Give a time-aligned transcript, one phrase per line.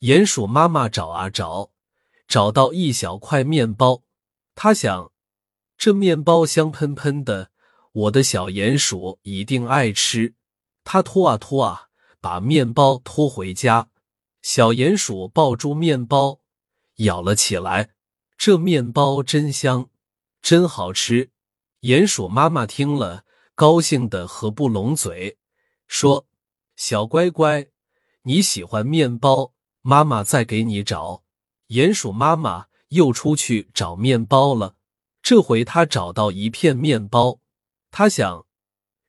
[0.00, 1.72] 鼹鼠妈妈找啊找，
[2.26, 4.02] 找到一小块面包。
[4.54, 5.12] 他想，
[5.76, 7.50] 这面包香喷喷的，
[7.92, 10.34] 我的小鼹鼠一定爱吃。
[10.84, 13.90] 他拖啊拖啊，把面包拖回家。
[14.40, 16.40] 小鼹鼠抱住面包，
[16.96, 17.90] 咬了起来。
[18.38, 19.90] 这面包真香，
[20.40, 21.30] 真好吃。
[21.82, 25.36] 鼹鼠妈妈听了，高兴的合不拢嘴，
[25.86, 26.26] 说
[26.74, 27.66] ：“小乖乖，
[28.22, 31.24] 你喜欢面包。”妈妈再给你找，
[31.68, 34.76] 鼹鼠妈妈又出去找面包了。
[35.22, 37.40] 这回他找到一片面包，
[37.90, 38.46] 他想，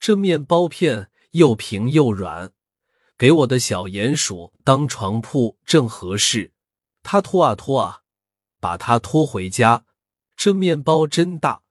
[0.00, 2.52] 这面包片又平又软，
[3.16, 6.52] 给我的小鼹鼠当床铺正合适。
[7.02, 8.02] 他拖啊拖啊，
[8.58, 9.84] 把它拖回家。
[10.36, 11.62] 这面包真大，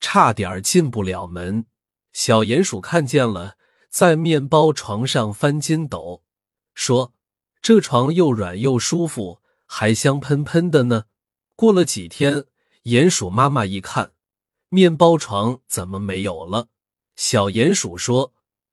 [0.00, 1.66] 差点进不了门。
[2.12, 3.56] 小鼹鼠看见了，
[3.90, 6.22] 在面包床上翻筋斗，
[6.74, 7.12] 说。
[7.62, 11.04] 这床又软又舒服，还香喷喷的呢。
[11.54, 12.46] 过了几天，
[12.84, 14.12] 鼹鼠妈妈一看，
[14.70, 16.68] 面包床怎么没有了？
[17.16, 18.32] 小鼹鼠说：“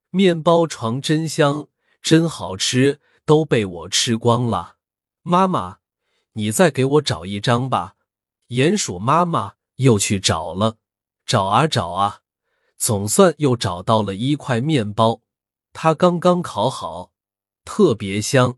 [0.10, 1.68] 面包床真香，
[2.02, 4.78] 真好吃，都被我吃光了。”
[5.22, 5.80] 妈妈，
[6.34, 7.96] 你再给我找一张吧。
[8.48, 10.78] 鼹鼠妈妈又去找了，
[11.26, 12.22] 找啊找啊，
[12.78, 15.20] 总算又找到了一块面包。
[15.74, 17.12] 它刚刚烤好，
[17.66, 18.58] 特别香。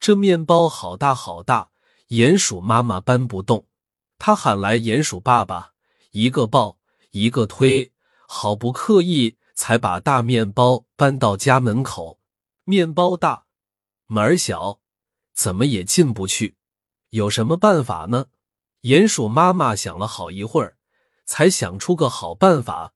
[0.00, 1.68] 这面包好大好大，
[2.08, 3.66] 鼹鼠妈妈搬不动，
[4.18, 5.74] 她喊来鼹鼠爸爸，
[6.12, 6.78] 一个抱，
[7.10, 7.92] 一个推，
[8.26, 12.18] 好不刻意才把大面包搬到家门口。
[12.64, 13.44] 面包大，
[14.06, 14.80] 门儿小，
[15.34, 16.56] 怎么也进不去。
[17.10, 18.28] 有什么办法呢？
[18.80, 20.78] 鼹鼠妈妈想了好一会儿，
[21.26, 22.94] 才想出个好办法，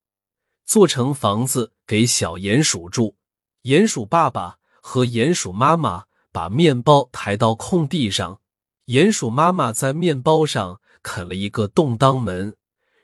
[0.64, 3.18] 做成房子给小鼹鼠住。
[3.64, 6.06] 鼹鼠爸爸和鼹鼠妈妈。
[6.34, 8.40] 把面包抬到空地上，
[8.86, 12.56] 鼹鼠妈妈在面包上啃了一个洞当门，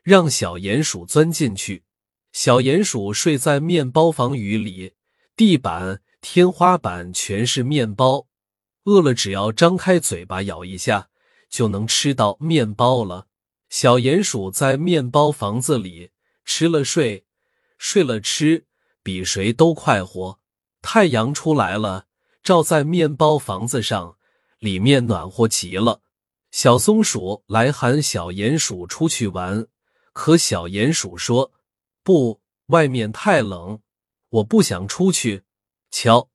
[0.02, 1.84] 让小鼹鼠钻进去。
[2.32, 4.94] 小鼹鼠睡在面包房雨里，
[5.36, 8.26] 地板、天花板全是面包。
[8.86, 11.10] 饿了，只要张开嘴巴咬一下，
[11.48, 13.28] 就能吃到面包了。
[13.68, 16.10] 小鼹鼠在面包房子里
[16.44, 17.24] 吃了睡，
[17.78, 18.66] 睡了吃，
[19.04, 20.40] 比谁都快活。
[20.82, 22.06] 太阳出来了。
[22.42, 24.16] 照在面包房子上，
[24.58, 26.00] 里面暖和极了。
[26.50, 29.66] 小松鼠来喊小鼹鼠出去玩，
[30.12, 31.52] 可小鼹鼠说
[32.02, 33.80] ：“不，外面太冷，
[34.30, 35.44] 我不想出去。
[35.90, 36.28] 瞧，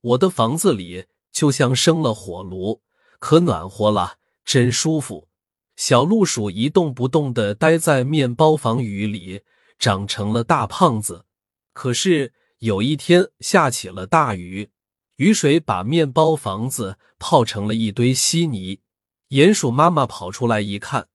[0.00, 2.82] 我的房子里就像生了火炉，
[3.18, 5.28] 可暖和了，真舒服。”
[5.74, 9.40] 小鹿鼠一动不动的待在面包房雨里，
[9.78, 11.24] 长成了大胖子。
[11.72, 14.70] 可是有一天下起了大雨。
[15.16, 18.80] 雨水把面包房子泡成了一堆稀泥，
[19.28, 21.08] 鼹鼠妈妈跑出来一看，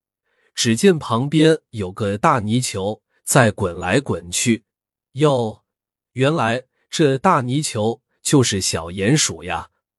[0.54, 4.66] 只见旁边有个大泥球在滚来滚去。
[5.14, 5.64] 哟，
[6.14, 9.70] 原来这大泥球就是小鼹鼠呀！